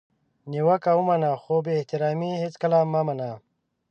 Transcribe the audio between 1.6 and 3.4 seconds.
بي احترامي هیڅکله مه منه!